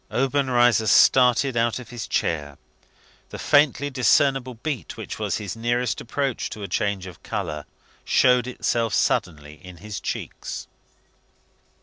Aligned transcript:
Obenreizer 0.09 0.87
started 0.87 1.55
out 1.55 1.77
of 1.77 1.89
his 1.91 2.07
chair. 2.07 2.57
The 3.29 3.37
faintly 3.37 3.91
discernible 3.91 4.55
beat, 4.55 4.97
which 4.97 5.19
was 5.19 5.37
his 5.37 5.55
nearest 5.55 6.01
approach 6.01 6.49
to 6.49 6.63
a 6.63 6.67
change 6.67 7.05
of 7.05 7.21
colour, 7.21 7.65
showed 8.03 8.47
itself 8.47 8.95
suddenly 8.95 9.63
in 9.63 9.77
his 9.77 9.99
cheeks. 9.99 10.65